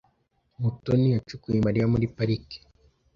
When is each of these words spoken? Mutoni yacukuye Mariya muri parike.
Mutoni 0.61 1.07
yacukuye 1.15 1.57
Mariya 1.67 1.91
muri 1.93 2.05
parike. 2.15 2.57